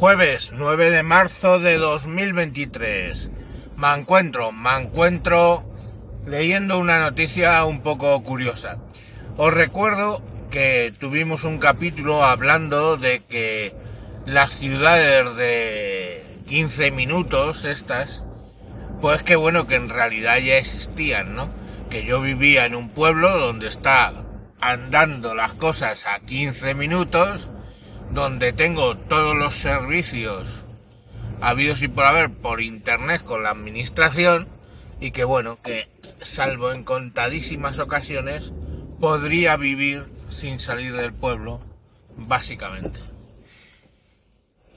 Jueves 0.00 0.54
9 0.56 0.90
de 0.90 1.02
marzo 1.02 1.58
de 1.58 1.76
2023. 1.76 3.30
Me 3.76 3.92
encuentro, 3.92 4.50
me 4.50 4.74
encuentro 4.74 5.62
leyendo 6.26 6.78
una 6.78 7.00
noticia 7.00 7.62
un 7.66 7.82
poco 7.82 8.22
curiosa. 8.22 8.78
Os 9.36 9.52
recuerdo 9.52 10.22
que 10.50 10.94
tuvimos 10.98 11.44
un 11.44 11.58
capítulo 11.58 12.24
hablando 12.24 12.96
de 12.96 13.24
que 13.24 13.74
las 14.24 14.52
ciudades 14.52 15.36
de 15.36 16.24
15 16.48 16.92
minutos 16.92 17.66
estas, 17.66 18.24
pues 19.02 19.22
que 19.22 19.36
bueno 19.36 19.66
que 19.66 19.74
en 19.74 19.90
realidad 19.90 20.38
ya 20.38 20.56
existían, 20.56 21.34
¿no? 21.34 21.50
Que 21.90 22.06
yo 22.06 22.22
vivía 22.22 22.64
en 22.64 22.74
un 22.74 22.88
pueblo 22.88 23.36
donde 23.36 23.68
está 23.68 24.14
andando 24.62 25.34
las 25.34 25.52
cosas 25.52 26.06
a 26.06 26.20
15 26.20 26.74
minutos, 26.74 27.50
donde 28.12 28.52
tengo 28.52 28.96
todos 28.96 29.36
los 29.36 29.54
servicios 29.54 30.48
habidos 31.40 31.82
y 31.82 31.88
por 31.88 32.04
haber 32.04 32.30
por 32.30 32.60
internet 32.60 33.22
con 33.24 33.42
la 33.42 33.50
administración 33.50 34.48
y 35.00 35.12
que 35.12 35.24
bueno, 35.24 35.58
que 35.62 35.88
salvo 36.20 36.72
en 36.72 36.84
contadísimas 36.84 37.78
ocasiones 37.78 38.52
podría 38.98 39.56
vivir 39.56 40.04
sin 40.28 40.60
salir 40.60 40.94
del 40.94 41.14
pueblo, 41.14 41.60
básicamente. 42.16 43.00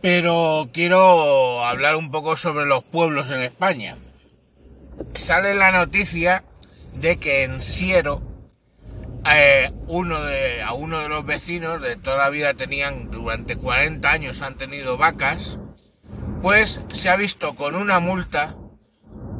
Pero 0.01 0.69
quiero 0.73 1.65
hablar 1.65 1.95
un 1.95 2.11
poco 2.11 2.37
sobre 2.37 2.65
los 2.65 2.83
pueblos 2.83 3.29
en 3.29 3.41
España. 3.41 3.97
Sale 5.15 5.53
la 5.53 5.71
noticia 5.71 6.43
de 6.93 7.17
que 7.17 7.43
en 7.43 7.61
Siero 7.61 8.21
eh, 9.31 9.71
uno 9.87 10.23
de, 10.23 10.61
a 10.61 10.73
uno 10.73 10.99
de 10.99 11.09
los 11.09 11.25
vecinos 11.25 11.81
de 11.81 11.95
toda 11.95 12.17
la 12.17 12.29
vida 12.29 12.53
tenían, 12.53 13.09
durante 13.11 13.55
40 13.55 14.09
años 14.09 14.41
han 14.41 14.55
tenido 14.55 14.97
vacas, 14.97 15.59
pues 16.41 16.81
se 16.93 17.09
ha 17.09 17.15
visto 17.15 17.55
con 17.55 17.75
una 17.75 17.99
multa 17.99 18.55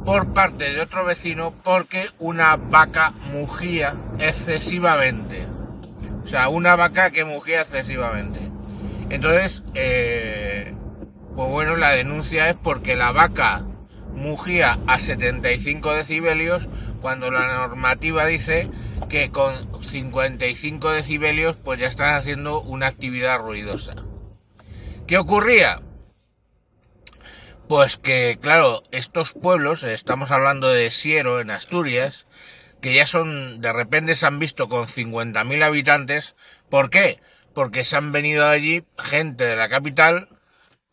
por 0.04 0.32
parte 0.32 0.72
de 0.72 0.80
otro 0.80 1.04
vecino 1.04 1.54
porque 1.62 2.08
una 2.18 2.56
vaca 2.56 3.12
mugía 3.32 3.94
excesivamente. 4.18 5.46
O 6.24 6.26
sea, 6.26 6.48
una 6.48 6.76
vaca 6.76 7.10
que 7.10 7.24
mugía 7.24 7.62
excesivamente. 7.62 8.40
Entonces, 9.10 9.64
eh, 9.74 10.74
pues 11.36 11.48
bueno, 11.48 11.76
la 11.76 11.90
denuncia 11.90 12.48
es 12.48 12.54
porque 12.54 12.96
la 12.96 13.12
vaca 13.12 13.64
mugía 14.14 14.78
a 14.86 14.98
75 14.98 15.92
decibelios 15.92 16.68
cuando 17.00 17.30
la 17.30 17.46
normativa 17.46 18.24
dice 18.26 18.70
que 19.08 19.30
con 19.30 19.73
55 19.84 20.90
decibelios 20.90 21.56
pues 21.56 21.80
ya 21.80 21.86
están 21.86 22.14
haciendo 22.14 22.60
una 22.60 22.86
actividad 22.86 23.38
ruidosa. 23.38 23.94
¿Qué 25.06 25.18
ocurría? 25.18 25.82
Pues 27.68 27.96
que, 27.96 28.38
claro, 28.40 28.82
estos 28.90 29.32
pueblos, 29.32 29.82
estamos 29.82 30.30
hablando 30.30 30.68
de 30.68 30.90
Siero, 30.90 31.40
en 31.40 31.50
Asturias, 31.50 32.26
que 32.80 32.94
ya 32.94 33.06
son, 33.06 33.62
de 33.62 33.72
repente 33.72 34.16
se 34.16 34.26
han 34.26 34.38
visto 34.38 34.68
con 34.68 34.86
50.000 34.86 35.62
habitantes. 35.62 36.36
¿Por 36.68 36.90
qué? 36.90 37.20
Porque 37.54 37.84
se 37.84 37.96
han 37.96 38.12
venido 38.12 38.46
allí 38.46 38.84
gente 38.98 39.44
de 39.44 39.56
la 39.56 39.70
capital 39.70 40.28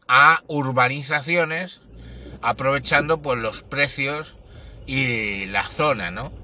a 0.08 0.42
urbanizaciones, 0.48 1.82
aprovechando 2.42 3.22
pues 3.22 3.40
los 3.40 3.64
precios 3.64 4.38
y 4.86 5.46
la 5.48 5.68
zona, 5.68 6.12
¿no? 6.12 6.41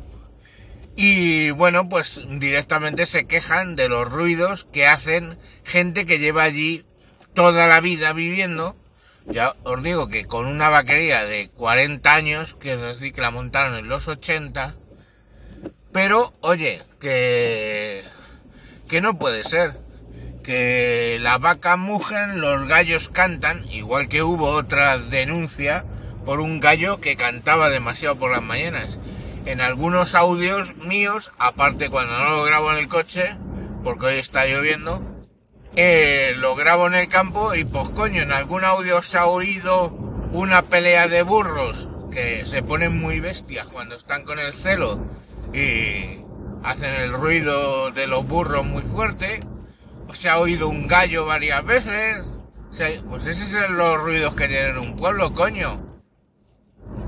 Y 1.00 1.52
bueno, 1.52 1.90
pues 1.90 2.24
directamente 2.28 3.06
se 3.06 3.28
quejan 3.28 3.76
de 3.76 3.88
los 3.88 4.12
ruidos 4.12 4.66
que 4.74 4.88
hacen 4.88 5.38
gente 5.64 6.08
que 6.08 6.18
lleva 6.18 6.42
allí 6.42 6.86
toda 7.36 7.68
la 7.68 7.82
vida 7.82 8.14
viviendo. 8.14 8.76
Ya 9.28 9.56
os 9.64 9.84
digo 9.84 10.08
que 10.08 10.26
con 10.26 10.48
una 10.48 10.70
vaquería 10.70 11.24
de 11.24 11.50
40 11.50 12.16
años, 12.16 12.56
que 12.60 12.74
es 12.74 12.82
decir, 12.82 13.14
que 13.14 13.22
la 13.22 13.30
montaron 13.30 13.76
en 13.76 13.90
los 13.90 14.08
80. 14.08 14.76
Pero, 15.92 16.34
oye, 16.42 16.82
que, 17.00 18.04
que 18.90 19.00
no 19.00 19.20
puede 19.20 19.44
ser. 19.44 19.78
Que 20.44 21.20
las 21.22 21.40
vacas 21.40 21.78
mugen, 21.78 22.42
los 22.42 22.68
gallos 22.68 23.10
cantan, 23.10 23.70
igual 23.70 24.10
que 24.10 24.24
hubo 24.24 24.48
otra 24.48 24.98
denuncia 24.98 25.86
por 26.26 26.40
un 26.40 26.60
gallo 26.60 27.00
que 27.00 27.18
cantaba 27.18 27.70
demasiado 27.70 28.16
por 28.16 28.32
las 28.32 28.42
mañanas 28.42 28.98
en 29.48 29.62
algunos 29.62 30.14
audios 30.14 30.76
míos, 30.76 31.32
aparte 31.38 31.90
cuando 31.90 32.20
no 32.20 32.32
lo 32.32 32.44
grabo 32.44 32.70
en 32.74 32.80
el 32.80 32.90
coche, 32.90 33.38
porque 33.82 34.08
hoy 34.08 34.16
está 34.16 34.46
lloviendo, 34.46 35.02
eh, 35.78 36.34
lo 36.36 36.54
grabo 36.56 36.86
en 36.88 36.96
el 36.96 37.08
campo 37.08 37.56
y 37.56 37.64
pues 37.64 37.88
coño, 37.90 38.22
en 38.22 38.34
algún 38.34 38.66
audio 38.66 39.02
se 39.02 39.18
ha 39.18 39.26
oído 39.26 39.88
una 40.34 40.64
pelea 40.64 41.08
de 41.08 41.22
burros 41.22 41.88
que 42.12 42.46
se 42.46 42.62
ponen 42.62 43.00
muy 43.00 43.22
bestias 43.22 43.68
cuando 43.68 43.96
están 43.96 44.26
con 44.26 44.38
el 44.38 44.54
celo 44.54 45.00
y 45.54 46.26
hacen 46.64 46.94
el 46.96 47.14
ruido 47.14 47.92
de 47.92 48.06
los 48.06 48.28
burros 48.28 48.66
muy 48.66 48.82
fuerte. 48.82 49.40
Se 50.12 50.28
ha 50.28 50.40
oído 50.40 50.68
un 50.68 50.88
gallo 50.88 51.26
varias 51.26 51.64
veces. 51.64 52.22
pues 53.10 53.26
esos 53.26 53.48
son 53.48 53.78
los 53.78 53.98
ruidos 54.02 54.36
que 54.36 54.50
tienen 54.50 54.78
un 54.78 54.98
pueblo, 54.98 55.34
coño. 55.34 56.02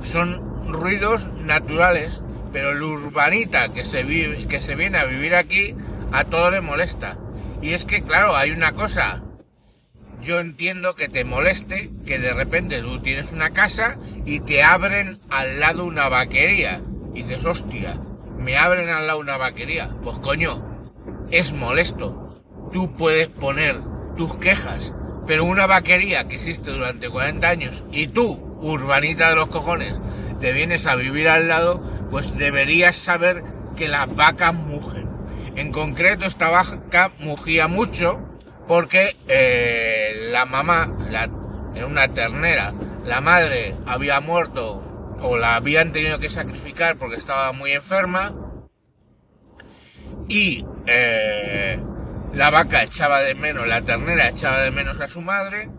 Son 0.03 0.71
ruidos 0.71 1.27
naturales 1.39 2.21
pero 2.52 2.72
el 2.72 2.82
urbanita 2.82 3.74
que 3.74 3.86
se, 3.86 4.04
vive, 4.04 4.48
que 4.48 4.62
se 4.62 4.76
viene 4.76 4.98
a 4.98 5.06
vivir 5.06 5.36
aquí, 5.36 5.76
a 6.12 6.24
todo 6.26 6.52
le 6.52 6.62
molesta. 6.62 7.18
Y 7.62 7.74
es 7.74 7.86
que, 7.86 8.02
claro, 8.02 8.36
hay 8.36 8.52
una 8.52 8.74
cosa. 8.74 9.22
Yo 10.22 10.40
entiendo 10.40 10.96
que 10.96 11.08
te 11.08 11.24
moleste 11.24 11.92
que 12.06 12.20
de 12.20 12.34
repente 12.34 12.82
tú 12.82 13.00
tienes 13.00 13.32
una 13.32 13.52
casa 13.52 13.98
y 14.26 14.42
te 14.42 14.64
abren 14.64 15.20
al 15.30 15.60
lado 15.60 15.86
una 15.86 16.10
vaquería. 16.10 16.82
Y 17.14 17.24
dices, 17.24 17.46
hostia, 17.46 18.00
me 18.38 18.58
abren 18.58 18.90
al 18.90 19.08
lado 19.08 19.20
una 19.20 19.38
vaquería. 19.38 19.90
Pues 20.04 20.18
coño, 20.20 20.88
es 21.31 21.54
molesto. 21.54 22.42
Tú 22.72 22.96
puedes 22.96 23.28
poner 23.30 23.80
tus 24.16 24.36
quejas, 24.36 24.94
pero 25.26 25.46
una 25.46 25.66
vaquería 25.68 26.28
que 26.28 26.36
existe 26.36 26.72
durante 26.72 27.10
40 27.10 27.48
años 27.48 27.84
y 27.92 28.08
tú, 28.08 28.58
urbanita 28.62 29.30
de 29.30 29.36
los 29.36 29.48
cojones, 29.48 29.96
te 30.40 30.54
vienes 30.54 30.86
a 30.86 30.96
vivir 30.96 31.30
al 31.30 31.48
lado, 31.48 31.81
pues 32.09 32.36
deberías 32.38 32.96
saber 32.96 33.44
que 33.75 33.88
las 33.88 34.14
vacas 34.16 34.53
mugen. 34.53 35.09
En 35.56 35.72
concreto, 35.72 36.25
esta 36.25 36.50
vaca 36.50 37.12
mugía 37.20 37.68
mucho 37.68 38.20
porque 38.68 39.16
eh, 39.28 40.30
la 40.31 40.46
mamá, 40.46 40.94
la, 41.09 41.30
era 41.75 41.86
una 41.86 42.08
ternera, 42.09 42.74
la 43.06 43.22
madre 43.22 43.75
había 43.86 44.19
muerto 44.19 44.86
o 45.22 45.38
la 45.38 45.56
habían 45.56 45.92
tenido 45.92 46.19
que 46.19 46.30
sacrificar 46.30 46.98
porque 46.98 47.18
estaba 47.18 47.52
muy 47.52 47.72
enferma 47.72 48.34
y 50.28 50.66
eh, 50.86 51.80
la 52.34 52.50
vaca 52.52 52.84
echaba 52.84 53.22
de 53.22 53.36
menos, 53.36 53.68
la 53.68 53.81
ternera 53.81 54.30
echaba 54.30 54.59
de 54.59 54.72
menos 54.72 55.00
a 55.02 55.08
su 55.08 55.22
madre 55.22 55.69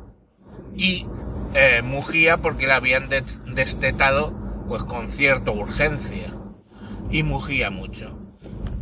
y 0.76 1.06
eh, 1.54 1.82
mugía 1.82 2.38
porque 2.38 2.66
la 2.66 2.76
habían 2.76 3.08
destetado 3.08 4.39
pues 4.70 4.84
con 4.84 5.08
cierta 5.08 5.50
urgencia 5.50 6.32
y 7.10 7.24
mugía 7.24 7.70
mucho. 7.70 8.16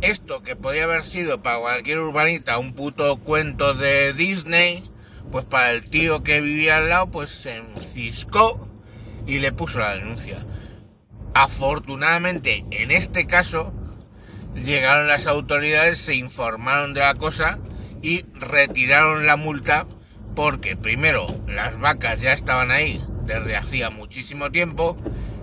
Esto 0.01 0.43
que 0.43 0.55
podía 0.55 0.83
haber 0.83 1.03
sido 1.03 1.41
para 1.41 1.57
cualquier 1.57 1.97
urbanita 1.97 2.59
un 2.59 2.73
puto 2.73 3.17
cuento 3.17 3.73
de 3.73 4.13
Disney, 4.13 4.83
pues 5.31 5.45
para 5.45 5.71
el 5.71 5.89
tío 5.89 6.21
que 6.21 6.41
vivía 6.41 6.77
al 6.77 6.89
lado 6.89 7.09
pues 7.09 7.31
se 7.31 7.55
enciscó 7.55 8.69
y 9.25 9.39
le 9.39 9.51
puso 9.51 9.79
la 9.79 9.95
denuncia. 9.95 10.45
Afortunadamente 11.33 12.65
en 12.69 12.91
este 12.91 13.25
caso 13.25 13.73
llegaron 14.53 15.07
las 15.07 15.25
autoridades, 15.25 15.97
se 15.97 16.13
informaron 16.13 16.93
de 16.93 16.99
la 16.99 17.15
cosa 17.15 17.57
y 18.03 18.25
retiraron 18.35 19.25
la 19.25 19.37
multa 19.37 19.87
porque 20.35 20.77
primero 20.77 21.25
las 21.47 21.79
vacas 21.79 22.21
ya 22.21 22.33
estaban 22.33 22.69
ahí 22.69 23.03
desde 23.25 23.55
hacía 23.55 23.89
muchísimo 23.89 24.51
tiempo 24.51 24.95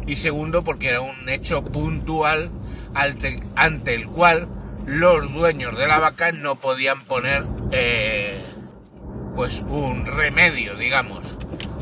y 0.06 0.16
segundo 0.16 0.62
porque 0.64 0.88
era 0.88 1.00
un 1.00 1.28
hecho 1.28 1.64
puntual 1.64 2.50
ante 2.94 3.94
el 3.94 4.06
cual 4.06 4.48
los 4.86 5.32
dueños 5.32 5.76
de 5.76 5.88
la 5.88 5.98
vaca 5.98 6.32
no 6.32 6.56
podían 6.56 7.02
poner 7.02 7.44
eh, 7.72 8.40
pues 9.34 9.60
un 9.68 10.06
remedio, 10.06 10.76
digamos. 10.76 11.26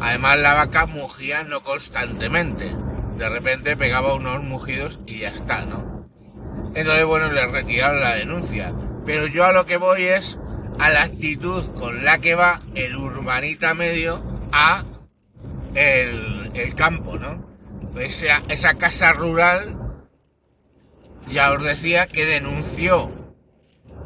Además 0.00 0.38
la 0.40 0.54
vaca 0.54 0.86
mugía 0.86 1.44
no 1.44 1.62
constantemente. 1.62 2.70
De 3.18 3.28
repente 3.28 3.76
pegaba 3.76 4.14
unos 4.14 4.42
mugidos 4.42 5.00
y 5.06 5.18
ya 5.18 5.28
está, 5.28 5.64
¿no? 5.66 6.08
Entonces, 6.74 7.04
bueno, 7.04 7.30
le 7.30 7.46
retiraron 7.46 8.00
la 8.00 8.14
denuncia. 8.14 8.72
Pero 9.06 9.26
yo 9.26 9.44
a 9.44 9.52
lo 9.52 9.66
que 9.66 9.76
voy 9.76 10.04
es 10.04 10.38
a 10.80 10.90
la 10.90 11.02
actitud 11.02 11.64
con 11.74 12.04
la 12.04 12.18
que 12.18 12.34
va 12.34 12.60
el 12.74 12.96
urbanita 12.96 13.74
medio 13.74 14.20
a 14.50 14.82
el, 15.74 16.50
el 16.54 16.74
campo, 16.74 17.18
¿no? 17.18 17.53
Esa, 17.98 18.42
esa 18.48 18.74
casa 18.74 19.12
rural, 19.12 19.76
ya 21.28 21.52
os 21.52 21.62
decía 21.62 22.06
que 22.06 22.26
denunció 22.26 23.10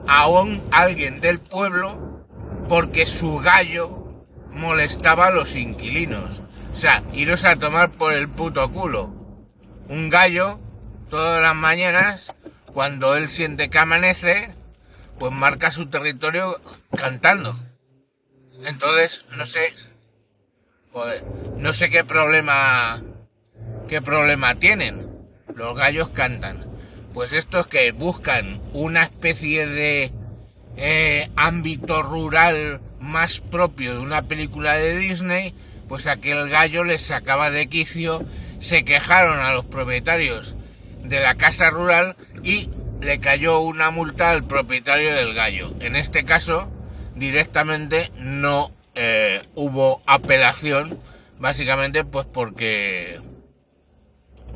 a 0.06 0.26
un, 0.28 0.62
alguien 0.70 1.20
del 1.20 1.40
pueblo 1.40 2.24
porque 2.68 3.06
su 3.06 3.38
gallo 3.38 4.26
molestaba 4.52 5.26
a 5.26 5.30
los 5.30 5.56
inquilinos. 5.56 6.42
O 6.72 6.76
sea, 6.76 7.02
iros 7.12 7.44
a 7.44 7.56
tomar 7.56 7.90
por 7.90 8.12
el 8.12 8.28
puto 8.28 8.70
culo. 8.70 9.14
Un 9.88 10.10
gallo, 10.10 10.60
todas 11.08 11.42
las 11.42 11.54
mañanas, 11.54 12.32
cuando 12.72 13.16
él 13.16 13.28
siente 13.28 13.70
que 13.70 13.78
amanece, 13.78 14.54
pues 15.18 15.32
marca 15.32 15.72
su 15.72 15.88
territorio 15.88 16.60
cantando. 16.96 17.56
Entonces, 18.64 19.24
no 19.36 19.46
sé, 19.46 19.72
joder, 20.92 21.24
no 21.56 21.72
sé 21.72 21.90
qué 21.90 22.04
problema, 22.04 23.00
qué 23.88 24.00
problema 24.00 24.54
tienen. 24.54 25.08
Los 25.54 25.76
gallos 25.76 26.10
cantan. 26.10 26.66
Pues 27.12 27.32
estos 27.32 27.66
que 27.66 27.90
buscan 27.92 28.60
una 28.72 29.02
especie 29.02 29.66
de 29.66 30.12
eh, 30.76 31.30
ámbito 31.34 32.02
rural 32.02 32.80
más 33.00 33.40
propio 33.40 33.94
de 33.94 34.00
una 34.00 34.22
película 34.22 34.74
de 34.74 34.96
Disney, 34.96 35.54
pues 35.88 36.06
aquel 36.06 36.48
gallo 36.48 36.84
les 36.84 37.02
sacaba 37.02 37.50
de 37.50 37.68
quicio, 37.68 38.24
se 38.60 38.84
quejaron 38.84 39.40
a 39.40 39.52
los 39.52 39.64
propietarios 39.64 40.54
de 41.02 41.20
la 41.20 41.34
casa 41.36 41.70
rural 41.70 42.16
y 42.44 42.70
le 43.00 43.20
cayó 43.20 43.60
una 43.60 43.90
multa 43.90 44.30
al 44.30 44.44
propietario 44.44 45.14
del 45.14 45.34
gallo. 45.34 45.72
En 45.80 45.96
este 45.96 46.24
caso, 46.24 46.70
directamente 47.14 48.12
no 48.16 48.70
eh, 48.94 49.42
hubo 49.54 50.02
apelación, 50.06 50.98
básicamente 51.38 52.04
pues 52.04 52.26
porque, 52.26 53.20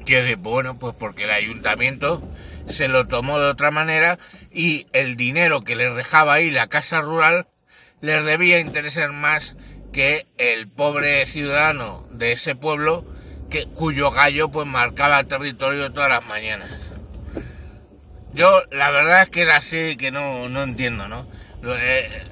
quiero 0.04 0.22
decir, 0.22 0.36
bueno, 0.38 0.78
pues 0.78 0.94
porque 0.98 1.24
el 1.24 1.30
ayuntamiento 1.30 2.22
se 2.66 2.88
lo 2.88 3.06
tomó 3.06 3.38
de 3.38 3.48
otra 3.48 3.70
manera 3.70 4.18
y 4.52 4.86
el 4.92 5.16
dinero 5.16 5.62
que 5.62 5.76
les 5.76 5.94
dejaba 5.94 6.34
ahí 6.34 6.50
la 6.50 6.68
casa 6.68 7.00
rural 7.00 7.46
les 8.00 8.24
debía 8.24 8.60
interesar 8.60 9.12
más 9.12 9.56
que 9.92 10.26
el 10.38 10.68
pobre 10.68 11.24
ciudadano 11.26 12.06
de 12.10 12.32
ese 12.32 12.54
pueblo 12.54 13.04
que, 13.50 13.66
cuyo 13.66 14.10
gallo 14.10 14.50
pues 14.50 14.66
marcaba 14.66 15.24
territorio 15.24 15.92
todas 15.92 16.08
las 16.08 16.26
mañanas. 16.26 16.70
Yo 18.32 18.48
la 18.70 18.90
verdad 18.90 19.22
es 19.22 19.30
que 19.30 19.42
era 19.42 19.56
así 19.56 19.96
que 19.96 20.10
no, 20.10 20.48
no 20.48 20.62
entiendo, 20.62 21.06
¿no? 21.06 21.26
Eh, 21.64 22.24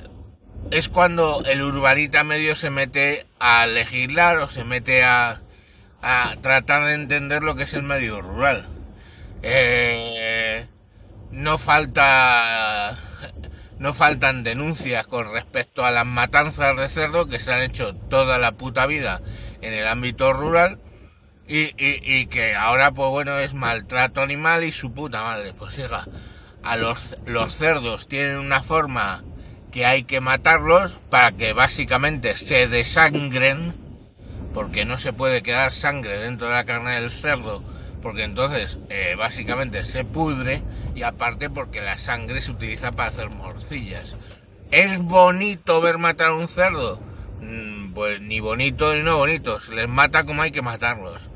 es 0.71 0.89
cuando 0.89 1.43
el 1.45 1.63
urbanita 1.63 2.25
medio 2.25 2.57
se 2.57 2.71
mete 2.71 3.27
a 3.39 3.67
legislar 3.67 4.39
o 4.39 4.49
se 4.49 4.65
mete 4.65 5.05
a, 5.05 5.43
a 6.03 6.37
tratar 6.41 6.85
de 6.85 6.95
entender 6.95 7.43
lo 7.43 7.55
que 7.57 7.65
es 7.65 7.75
el 7.75 7.83
medio 7.83 8.21
rural. 8.21 8.67
Eh, 9.43 10.67
no 11.31 11.59
falta 11.59 12.99
no 13.79 13.95
faltan 13.95 14.45
denuncias 14.45 15.07
con 15.07 15.33
respecto 15.33 15.87
a 15.87 15.91
las 15.91 16.05
matanzas 16.05 16.77
de 16.77 16.89
cerdo 16.89 17.29
que 17.29 17.41
se 17.41 17.53
han 17.53 17.63
hecho 17.63 17.95
toda 17.95 18.37
la 18.37 18.53
puta 18.53 18.85
vida 18.85 19.23
en 19.63 19.73
el 19.73 19.87
ámbito 19.87 20.35
rural 20.35 20.79
y, 21.49 21.73
y, 21.79 22.27
que 22.27 22.55
ahora 22.55 22.93
pues 22.93 23.09
bueno 23.09 23.39
es 23.39 23.55
maltrato 23.55 24.21
animal 24.21 24.65
y 24.65 24.73
su 24.73 24.93
puta 24.93 25.23
madre 25.23 25.55
pues 25.55 25.73
siga 25.73 26.07
a 26.63 26.77
los, 26.77 27.17
los 27.25 27.55
cerdos 27.55 28.07
tienen 28.07 28.37
una 28.37 28.63
forma 28.63 29.25
que 29.73 29.87
hay 29.87 30.05
que 30.05 30.21
matarlos 30.21 30.99
para 31.09 31.33
que 31.33 31.55
básicamente 31.55 32.37
se 32.37 32.69
desangren 32.69 33.75
porque 34.55 34.85
no 34.85 34.99
se 34.99 35.13
puede 35.13 35.43
quedar 35.43 35.73
sangre 35.73 36.19
dentro 36.19 36.49
de 36.49 36.55
la 36.55 36.65
carne 36.65 37.01
del 37.01 37.11
cerdo 37.11 37.63
porque 38.03 38.25
entonces 38.25 38.79
eh, 38.89 39.15
básicamente 39.17 39.85
se 39.85 40.05
pudre 40.05 40.63
y 40.95 41.03
aparte 41.03 41.51
porque 41.51 41.81
la 41.81 41.99
sangre 41.99 42.41
se 42.41 42.51
utiliza 42.51 42.93
para 42.93 43.11
hacer 43.11 43.31
morcillas. 43.31 44.17
¿Es 44.71 44.99
bonito 44.99 45.81
ver 45.81 45.99
matar 45.99 46.29
a 46.29 46.35
un 46.35 46.49
cerdo? 46.49 47.01
Mm, 47.41 47.93
pues 47.93 48.21
ni 48.21 48.41
bonito 48.41 48.95
ni 48.95 49.03
no 49.03 49.19
bonito, 49.19 49.61
se 49.61 49.75
les 49.75 49.89
mata 49.89 50.25
como 50.25 50.43
hay 50.43 50.51
que 50.51 50.63
matarlos. 50.63 51.31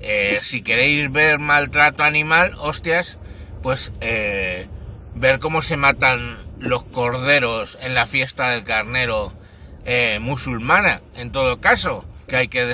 Eh, 0.00 0.40
si 0.42 0.62
queréis 0.62 1.10
ver 1.12 1.38
maltrato 1.38 2.02
animal, 2.02 2.54
hostias, 2.58 3.18
pues 3.62 3.92
eh, 4.00 4.66
ver 5.14 5.38
cómo 5.38 5.62
se 5.62 5.76
matan 5.76 6.38
los 6.58 6.84
corderos 6.84 7.78
en 7.80 7.94
la 7.94 8.06
fiesta 8.06 8.50
del 8.50 8.64
carnero 8.64 9.32
musulmana, 10.20 11.02
en 11.16 11.32
todo 11.32 11.60
caso, 11.60 12.06
que 12.32 12.36
hay 12.38 12.48
que 12.48 12.64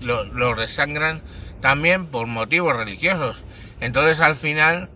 los 0.00 0.28
lo 0.28 0.54
desangran 0.54 1.22
también 1.60 2.06
por 2.06 2.28
motivos 2.28 2.76
religiosos. 2.76 3.42
Entonces 3.80 4.20
al 4.20 4.36
final, 4.36 4.90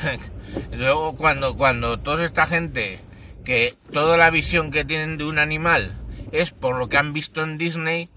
luego 0.72 1.18
cuando, 1.18 1.54
cuando 1.54 1.98
toda 1.98 2.24
esta 2.24 2.46
gente, 2.46 3.00
que 3.44 3.76
toda 3.92 4.16
la 4.16 4.30
visión 4.30 4.70
que 4.70 4.86
tienen 4.86 5.18
de 5.18 5.24
un 5.24 5.38
animal 5.38 5.94
es 6.32 6.50
por 6.50 6.78
lo 6.78 6.88
que 6.88 6.96
han 6.96 7.12
visto 7.12 7.42
en 7.42 7.58
Disney, 7.58 8.08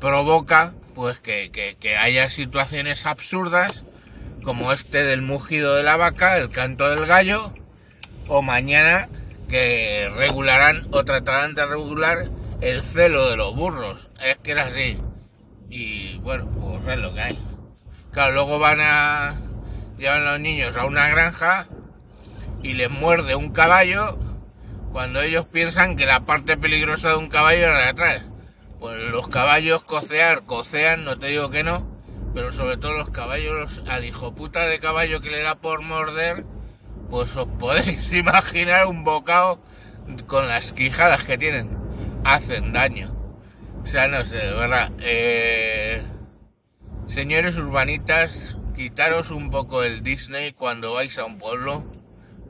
provoca 0.00 0.74
pues 0.94 1.18
que, 1.18 1.50
que 1.80 1.96
haya 1.96 2.28
situaciones 2.28 3.06
absurdas 3.06 3.86
como 4.42 4.70
este 4.70 5.02
del 5.02 5.22
mugido 5.22 5.76
de 5.76 5.82
la 5.82 5.96
vaca, 5.96 6.36
el 6.36 6.50
canto 6.50 6.90
del 6.90 7.06
gallo, 7.06 7.54
o 8.28 8.42
mañana 8.42 9.08
que 9.48 10.12
regularán 10.14 10.88
o 10.90 11.06
tratarán 11.06 11.54
de 11.54 11.64
regular 11.64 12.28
el 12.64 12.82
celo 12.82 13.28
de 13.28 13.36
los 13.36 13.54
burros. 13.54 14.08
Es 14.24 14.38
que 14.38 14.52
era 14.52 14.66
así. 14.66 14.98
Y 15.68 16.16
bueno, 16.18 16.50
pues 16.50 16.86
es 16.88 16.98
lo 16.98 17.12
que 17.12 17.20
hay. 17.20 17.38
Claro, 18.10 18.32
luego 18.32 18.58
van 18.58 18.80
a. 18.80 19.34
llevan 19.98 20.24
los 20.24 20.40
niños 20.40 20.76
a 20.76 20.86
una 20.86 21.08
granja 21.08 21.66
y 22.62 22.72
les 22.72 22.90
muerde 22.90 23.34
un 23.34 23.52
caballo 23.52 24.18
cuando 24.92 25.20
ellos 25.20 25.44
piensan 25.46 25.96
que 25.96 26.06
la 26.06 26.20
parte 26.20 26.56
peligrosa 26.56 27.10
de 27.10 27.16
un 27.16 27.28
caballo 27.28 27.70
es 27.70 27.78
de 27.78 27.84
atrás. 27.84 28.22
Pues 28.80 28.98
los 29.10 29.28
caballos 29.28 29.84
cocear, 29.84 30.44
cocean, 30.44 31.04
no 31.04 31.18
te 31.18 31.26
digo 31.26 31.50
que 31.50 31.64
no, 31.64 31.86
pero 32.32 32.50
sobre 32.50 32.78
todo 32.78 32.92
los 32.94 33.10
caballos, 33.10 33.82
al 33.88 34.04
hijo 34.04 34.34
puta 34.34 34.66
de 34.66 34.78
caballo 34.78 35.20
que 35.20 35.30
le 35.30 35.42
da 35.42 35.54
por 35.54 35.82
morder, 35.82 36.44
pues 37.10 37.36
os 37.36 37.48
podéis 37.58 38.10
imaginar 38.12 38.86
un 38.86 39.04
bocado 39.04 39.60
con 40.26 40.48
las 40.48 40.72
quijadas 40.72 41.24
que 41.24 41.36
tienen. 41.36 41.83
Hacen 42.24 42.72
daño. 42.72 43.14
O 43.82 43.86
sea, 43.86 44.08
no 44.08 44.24
sé, 44.24 44.36
verdad. 44.36 44.90
Eh, 45.00 46.02
señores 47.06 47.56
urbanitas, 47.56 48.56
quitaros 48.74 49.30
un 49.30 49.50
poco 49.50 49.82
el 49.82 50.02
Disney 50.02 50.52
cuando 50.52 50.94
vais 50.94 51.18
a 51.18 51.26
un 51.26 51.38
pueblo, 51.38 51.84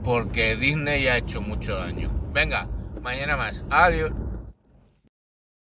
porque 0.04 0.56
Disney 0.56 1.08
ha 1.08 1.16
hecho 1.16 1.40
mucho 1.40 1.76
daño. 1.76 2.10
Venga, 2.32 2.68
mañana 3.02 3.36
más. 3.36 3.64
Adiós. 3.68 4.12